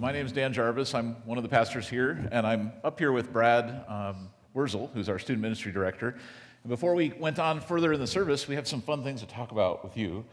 [0.00, 0.94] My name is Dan Jarvis.
[0.94, 5.10] I'm one of the pastors here, and I'm up here with Brad um, Wurzel, who's
[5.10, 6.16] our student ministry director.
[6.62, 9.26] And before we went on further in the service, we have some fun things to
[9.26, 10.24] talk about with you,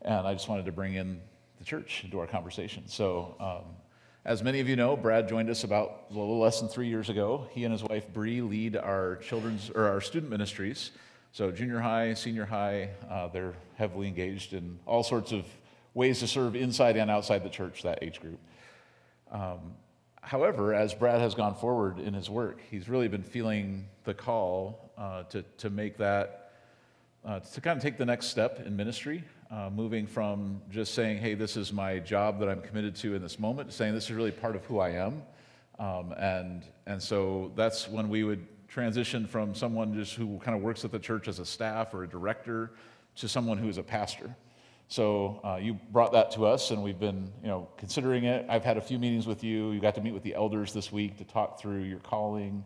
[0.00, 1.20] and I just wanted to bring in
[1.58, 2.82] the church into our conversation.
[2.88, 3.76] So, um,
[4.24, 7.08] as many of you know, Brad joined us about a little less than three years
[7.08, 7.46] ago.
[7.52, 10.90] He and his wife Bree lead our children's or our student ministries.
[11.30, 15.44] So, junior high, senior high, uh, they're heavily engaged in all sorts of
[15.94, 18.40] ways to serve inside and outside the church, that age group.
[19.32, 19.74] Um,
[20.20, 24.92] however, as Brad has gone forward in his work, he's really been feeling the call
[24.96, 26.52] uh, to, to make that,
[27.24, 31.18] uh, to kind of take the next step in ministry, uh, moving from just saying,
[31.18, 34.04] hey, this is my job that I'm committed to in this moment, to saying this
[34.04, 35.22] is really part of who I am.
[35.78, 40.62] Um, and, and so that's when we would transition from someone just who kind of
[40.62, 42.72] works at the church as a staff or a director
[43.16, 44.34] to someone who is a pastor.
[44.92, 48.44] So uh, you brought that to us, and we've been, you know, considering it.
[48.50, 49.70] I've had a few meetings with you.
[49.70, 52.62] You got to meet with the elders this week to talk through your calling,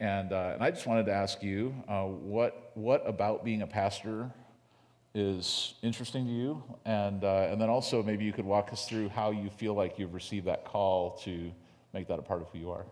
[0.00, 3.66] and uh, and I just wanted to ask you, uh, what what about being a
[3.66, 4.30] pastor
[5.14, 9.10] is interesting to you, and uh, and then also maybe you could walk us through
[9.10, 11.52] how you feel like you've received that call to
[11.92, 12.86] make that a part of who you are.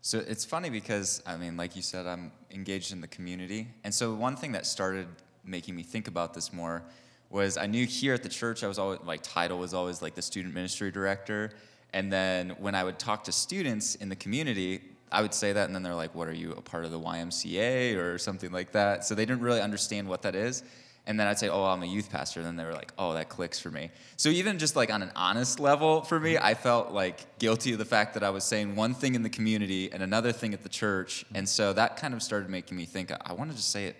[0.00, 3.94] So it's funny because I mean, like you said, I'm engaged in the community, and
[3.94, 5.06] so one thing that started
[5.44, 6.82] making me think about this more
[7.30, 10.14] was I knew here at the church I was always like title was always like
[10.14, 11.50] the student ministry director.
[11.92, 15.66] And then when I would talk to students in the community, I would say that,
[15.66, 18.72] and then they're like, What are you, a part of the YMCA or something like
[18.72, 19.04] that?
[19.04, 20.62] So they didn't really understand what that is.
[21.08, 22.40] And then I'd say, Oh, I'm a youth pastor.
[22.40, 23.90] And then they were like, Oh, that clicks for me.
[24.16, 27.78] So even just like on an honest level for me, I felt like guilty of
[27.78, 30.62] the fact that I was saying one thing in the community and another thing at
[30.62, 31.24] the church.
[31.34, 33.96] And so that kind of started making me think, I wanted to say it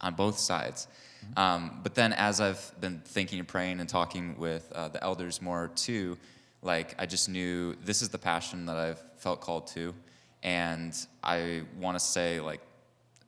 [0.00, 0.86] on both sides.
[1.36, 5.42] Um, but then as I've been thinking and praying and talking with uh, the elders
[5.42, 6.16] more too,
[6.62, 9.94] like I just knew this is the passion that I've felt called to.
[10.42, 12.60] And I want to say, like,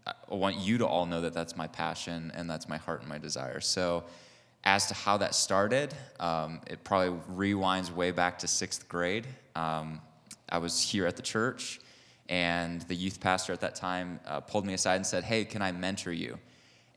[0.06, 3.08] I want you to all know that that's my passion and that's my heart and
[3.08, 3.60] my desire.
[3.60, 4.04] So,
[4.64, 9.26] as to how that started, um, it probably rewinds way back to sixth grade.
[9.54, 10.00] Um,
[10.48, 11.80] I was here at the church,
[12.28, 15.62] and the youth pastor at that time uh, pulled me aside and said, Hey, can
[15.62, 16.38] I mentor you?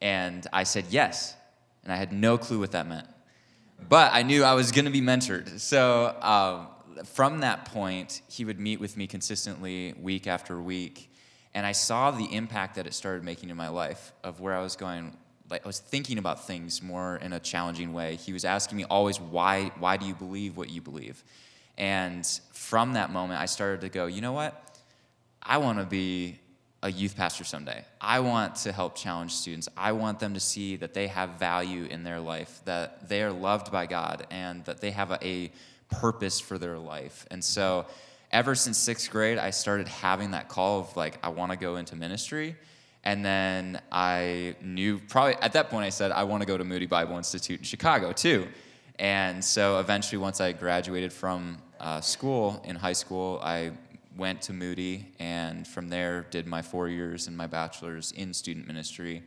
[0.01, 1.35] And I said yes.
[1.83, 3.07] And I had no clue what that meant.
[3.87, 5.59] But I knew I was going to be mentored.
[5.59, 6.67] So um,
[7.05, 11.13] from that point, he would meet with me consistently week after week.
[11.53, 14.61] And I saw the impact that it started making in my life of where I
[14.61, 15.17] was going.
[15.49, 18.17] Like I was thinking about things more in a challenging way.
[18.17, 21.23] He was asking me always, why, why do you believe what you believe?
[21.77, 24.79] And from that moment, I started to go, you know what?
[25.41, 26.39] I want to be
[26.81, 27.83] a youth pastor someday.
[27.99, 29.67] I want to help challenge students.
[29.75, 33.31] I want them to see that they have value in their life, that they are
[33.31, 35.51] loved by God, and that they have a, a
[35.89, 37.25] purpose for their life.
[37.31, 37.85] And so,
[38.31, 41.75] ever since sixth grade, I started having that call of like, I want to go
[41.75, 42.55] into ministry.
[43.03, 46.63] And then I knew probably at that point, I said, I want to go to
[46.63, 48.47] Moody Bible Institute in Chicago too.
[48.99, 53.71] And so eventually, once I graduated from uh, school in high school, I
[54.19, 58.67] went to Moody, and from there did my four years and my bachelor's in student
[58.67, 59.23] ministry,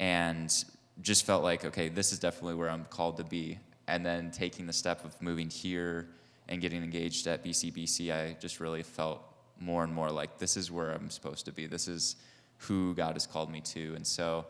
[0.00, 0.64] and
[1.00, 3.58] just felt like, okay, this is definitely where I'm called to be.
[3.86, 6.08] And then taking the step of moving here
[6.48, 9.22] and getting engaged at BCBC, I just really felt
[9.60, 11.66] more and more like this is where I'm supposed to be.
[11.66, 12.16] This is
[12.58, 14.44] who God has called me to, and so.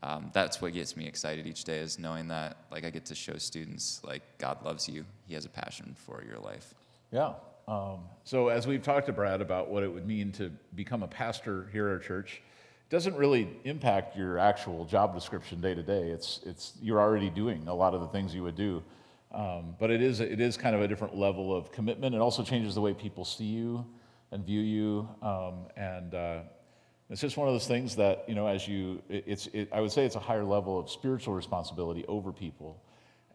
[0.00, 3.16] Um, that's what gets me excited each day is knowing that like i get to
[3.16, 6.72] show students like god loves you he has a passion for your life
[7.10, 7.32] yeah
[7.68, 11.06] um, so, as we've talked to Brad about what it would mean to become a
[11.08, 12.40] pastor here at our church,
[12.88, 16.08] it doesn't really impact your actual job description day to day.
[16.08, 18.82] It's, it's, you're already doing a lot of the things you would do.
[19.32, 22.14] Um, but it is, it is kind of a different level of commitment.
[22.14, 23.84] It also changes the way people see you
[24.32, 25.08] and view you.
[25.20, 26.40] Um, and uh,
[27.10, 29.82] it's just one of those things that, you know, as you, it, it's, it, I
[29.82, 32.82] would say it's a higher level of spiritual responsibility over people.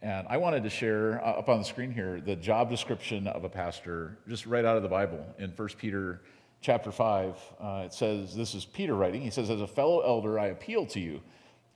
[0.03, 3.45] And I wanted to share uh, up on the screen here the job description of
[3.45, 6.23] a pastor, just right out of the Bible in 1 Peter
[6.59, 7.38] chapter 5.
[7.57, 9.21] Uh, it says, This is Peter writing.
[9.21, 11.21] He says, As a fellow elder, I appeal to you.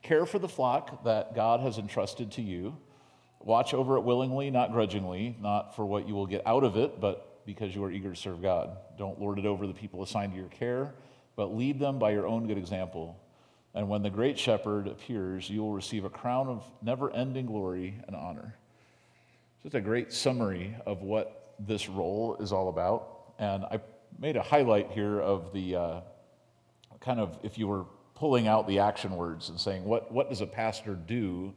[0.02, 2.76] Care for the flock that God has entrusted to you.
[3.40, 7.00] Watch over it willingly, not grudgingly, not for what you will get out of it,
[7.00, 8.76] but because you are eager to serve God.
[8.98, 10.92] Don't lord it over the people assigned to your care,
[11.34, 13.18] but lead them by your own good example.
[13.74, 17.94] And when the great shepherd appears, you will receive a crown of never ending glory
[18.06, 18.56] and honor.
[19.62, 23.34] Just a great summary of what this role is all about.
[23.38, 23.80] And I
[24.18, 26.00] made a highlight here of the uh,
[27.00, 27.84] kind of, if you were
[28.14, 31.54] pulling out the action words and saying, what, what does a pastor do?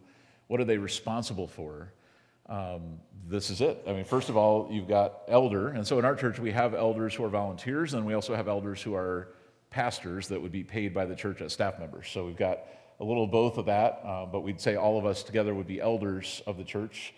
[0.48, 1.94] What are they responsible for?
[2.52, 3.82] um, this is it.
[3.88, 5.70] I mean, first of all, you've got elder.
[5.70, 8.50] And so in our church, we have elders who are volunteers, and we also have
[8.50, 9.30] elders who are
[9.72, 12.08] pastors that would be paid by the church as staff members.
[12.10, 12.60] So we've got
[13.00, 15.68] a little of both of that, uh, but we'd say all of us together would
[15.68, 17.14] be elders of the church.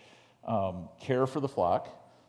[0.46, 1.88] Um, care for the flock.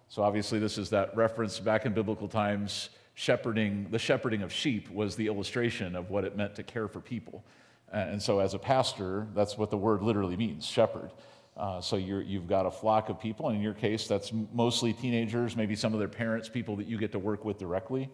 [0.09, 2.89] So obviously, this is that reference back in biblical times.
[3.13, 6.99] Shepherding, the shepherding of sheep was the illustration of what it meant to care for
[6.99, 7.45] people.
[7.91, 11.11] And so, as a pastor, that's what the word literally means shepherd.
[11.55, 14.91] Uh, so you have got a flock of people, and in your case, that's mostly
[14.91, 18.09] teenagers, maybe some of their parents, people that you get to work with directly.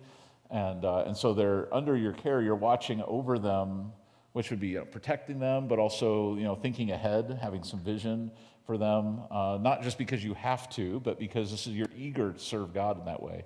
[0.52, 3.94] And, uh, and so they're under your care, you're watching over them,
[4.34, 7.80] which would be you know, protecting them, but also you know, thinking ahead, having some
[7.80, 8.32] vision
[8.66, 12.34] for them, uh, not just because you have to, but because this is, you're eager
[12.34, 13.46] to serve God in that way.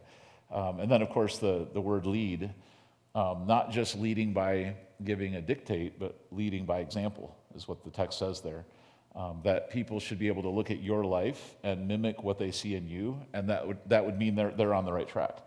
[0.51, 2.53] Um, and then, of course, the, the word lead,
[3.13, 7.89] um, not just leading by giving a dictate, but leading by example, is what the
[7.91, 8.65] text says there.
[9.15, 12.51] Um, that people should be able to look at your life and mimic what they
[12.51, 15.37] see in you, and that would, that would mean they're, they're on the right track,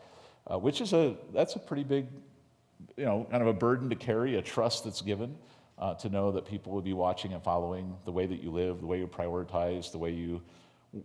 [0.50, 2.06] uh, which is a, that's a pretty big,
[2.96, 5.36] you know, kind of a burden to carry, a trust that's given
[5.78, 8.80] uh, to know that people would be watching and following the way that you live,
[8.80, 10.42] the way you prioritize, the way you,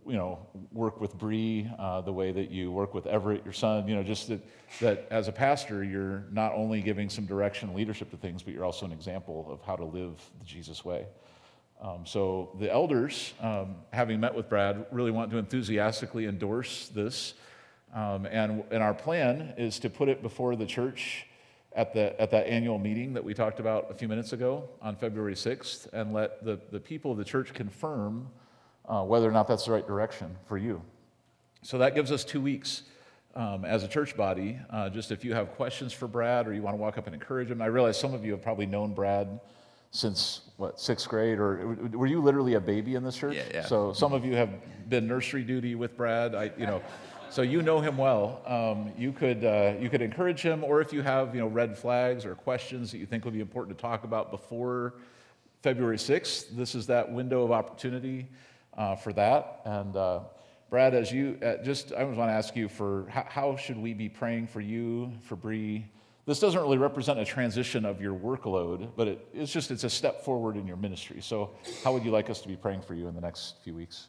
[0.06, 0.38] you know,
[0.72, 3.86] work with Bree, uh, the way that you work with Everett, your son.
[3.86, 4.40] You know, just that,
[4.80, 8.54] that as a pastor, you're not only giving some direction and leadership to things, but
[8.54, 11.06] you're also an example of how to live the Jesus way.
[11.80, 17.34] Um, so the elders, um, having met with Brad, really want to enthusiastically endorse this.
[17.94, 21.26] Um, and, and our plan is to put it before the church
[21.74, 24.96] at, the, at that annual meeting that we talked about a few minutes ago on
[24.96, 28.28] February 6th and let the, the people of the church confirm
[28.88, 30.82] uh, whether or not that's the right direction for you.
[31.62, 32.82] So that gives us two weeks
[33.36, 34.58] um, as a church body.
[34.70, 37.14] Uh, just if you have questions for Brad or you want to walk up and
[37.14, 39.40] encourage him, I realize some of you have probably known Brad
[39.90, 43.36] since what sixth grade or were you literally a baby in this church?
[43.36, 43.64] Yeah, yeah.
[43.64, 44.50] So some of you have
[44.88, 46.34] been nursery duty with Brad.
[46.34, 46.82] I, you know,
[47.34, 48.40] so you know him well.
[48.46, 51.76] Um, you could uh, you could encourage him, or if you have you know red
[51.76, 54.94] flags or questions that you think would be important to talk about before
[55.60, 58.28] February sixth, this is that window of opportunity
[58.78, 59.62] uh, for that.
[59.64, 60.20] And uh,
[60.70, 63.78] Brad, as you uh, just, I just want to ask you for how, how should
[63.78, 65.86] we be praying for you, for Bree?
[66.26, 69.90] This doesn't really represent a transition of your workload, but it, it's just it's a
[69.90, 71.20] step forward in your ministry.
[71.20, 71.50] So,
[71.82, 74.06] how would you like us to be praying for you in the next few weeks?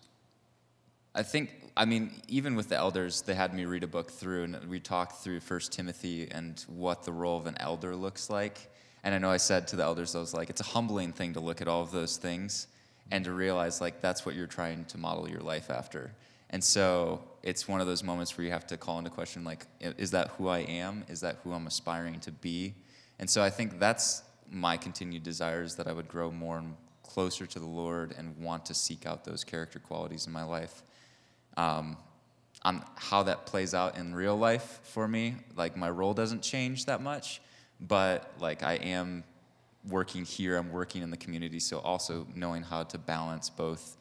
[1.16, 4.44] I think, I mean, even with the elders, they had me read a book through,
[4.44, 8.70] and we talked through First Timothy and what the role of an elder looks like.
[9.02, 11.34] And I know I said to the elders, I was like, it's a humbling thing
[11.34, 12.68] to look at all of those things
[13.12, 16.12] and to realize like that's what you're trying to model your life after.
[16.50, 19.66] And so it's one of those moments where you have to call into question like,
[19.80, 21.06] is that who I am?
[21.08, 22.74] Is that who I'm aspiring to be?
[23.20, 26.76] And so I think that's my continued desire is that I would grow more and
[27.04, 30.84] closer to the Lord and want to seek out those character qualities in my life.
[31.57, 31.98] Um,
[32.63, 36.86] on how that plays out in real life for me, like my role doesn't change
[36.86, 37.40] that much,
[37.80, 39.24] but like I am
[39.88, 43.98] working here, I'm working in the community, so also knowing how to balance both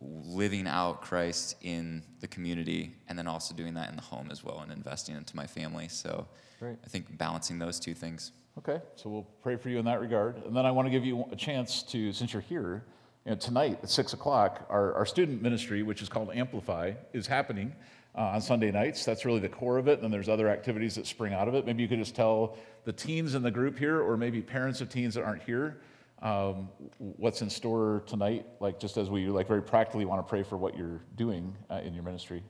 [0.00, 4.44] living out Christ in the community and then also doing that in the home as
[4.44, 5.88] well and investing into my family.
[5.88, 6.26] So
[6.60, 6.76] Great.
[6.84, 8.32] I think balancing those two things.
[8.58, 10.36] Okay, so we'll pray for you in that regard.
[10.44, 12.84] And then I want to give you a chance to, since you're here,
[13.28, 17.26] you know, tonight at 6 o'clock, our, our student ministry, which is called Amplify, is
[17.26, 17.74] happening
[18.16, 19.04] uh, on Sunday nights.
[19.04, 19.96] That's really the core of it.
[19.96, 21.66] And then there's other activities that spring out of it.
[21.66, 24.88] Maybe you could just tell the teens in the group here, or maybe parents of
[24.88, 25.76] teens that aren't here,
[26.22, 30.42] um, what's in store tonight, like just as we like very practically want to pray
[30.42, 32.42] for what you're doing uh, in your ministry.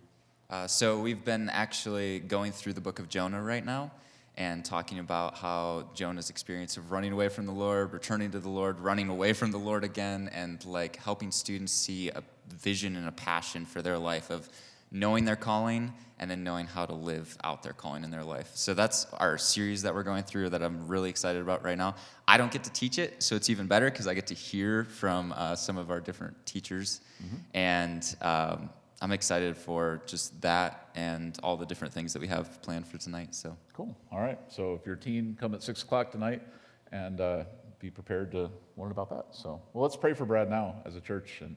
[0.48, 3.90] Uh, so we've been actually going through the book of Jonah right now
[4.38, 8.48] and talking about how Jonah's experience of running away from the Lord, returning to the
[8.48, 12.22] Lord, running away from the Lord again, and like helping students see a
[12.54, 14.48] vision and a passion for their life of
[14.92, 18.52] knowing their calling and then knowing how to live out their calling in their life.
[18.54, 21.96] So that's our series that we're going through that I'm really excited about right now.
[22.28, 24.84] I don't get to teach it, so it's even better because I get to hear
[24.84, 27.00] from uh, some of our different teachers.
[27.22, 27.36] Mm-hmm.
[27.54, 32.60] And um, I'm excited for just that and all the different things that we have
[32.62, 33.34] planned for tonight.
[33.34, 33.96] So cool.
[34.10, 34.38] All right.
[34.48, 36.42] So if you're a teen, come at six o'clock tonight
[36.90, 37.44] and uh,
[37.78, 39.26] be prepared to learn about that.
[39.32, 41.56] So well, let's pray for Brad now as a church and.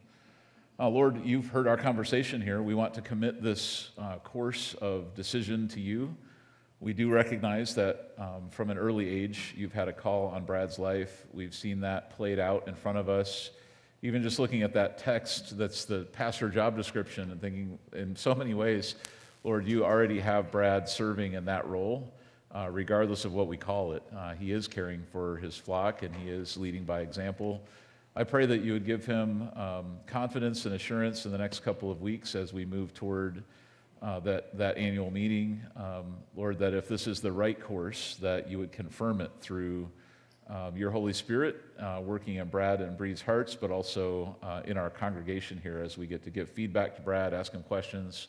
[0.79, 2.63] Uh, Lord, you've heard our conversation here.
[2.63, 6.15] We want to commit this uh, course of decision to you.
[6.79, 10.79] We do recognize that um, from an early age, you've had a call on Brad's
[10.79, 11.27] life.
[11.31, 13.51] We've seen that played out in front of us.
[14.03, 18.33] Even just looking at that text that's the pastor job description and thinking in so
[18.33, 18.95] many ways,
[19.43, 22.11] Lord, you already have Brad serving in that role,
[22.51, 24.01] uh, regardless of what we call it.
[24.15, 27.61] Uh, he is caring for his flock and he is leading by example.
[28.15, 31.91] I pray that you would give him um, confidence and assurance in the next couple
[31.91, 33.43] of weeks as we move toward
[34.01, 35.61] uh, that, that annual meeting.
[35.75, 39.89] Um, Lord, that if this is the right course, that you would confirm it through
[40.49, 44.77] um, your Holy Spirit uh, working in Brad and Bree's hearts, but also uh, in
[44.77, 48.27] our congregation here as we get to give feedback to Brad, ask him questions,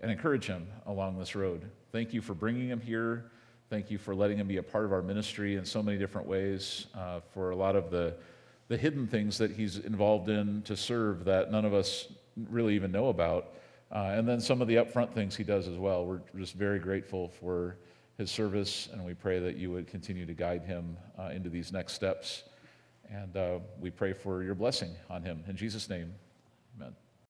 [0.00, 1.70] and encourage him along this road.
[1.92, 3.30] Thank you for bringing him here.
[3.70, 6.26] Thank you for letting him be a part of our ministry in so many different
[6.26, 8.14] ways, uh, for a lot of the,
[8.68, 12.08] the hidden things that he's involved in to serve that none of us
[12.50, 13.54] really even know about.
[13.90, 16.04] Uh, and then some of the upfront things he does as well.
[16.04, 17.76] We're just very grateful for
[18.18, 21.72] his service, and we pray that you would continue to guide him uh, into these
[21.72, 22.44] next steps.
[23.10, 25.42] And uh, we pray for your blessing on him.
[25.48, 26.14] In Jesus' name,
[26.76, 26.94] amen.